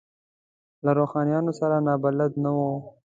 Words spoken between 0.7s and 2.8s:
له روحانیونو سره نابلده نه وو.